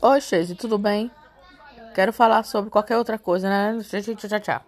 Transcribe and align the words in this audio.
Oi, 0.00 0.20
Chase, 0.22 0.54
tudo 0.56 0.78
bem? 0.78 1.14
Quero 1.94 2.12
falar 2.12 2.44
sobre 2.44 2.70
qualquer 2.70 2.96
outra 2.98 3.18
coisa, 3.18 3.48
né? 3.50 3.82
Tchau, 3.84 4.16
tchau, 4.16 4.40
tchau. 4.40 4.60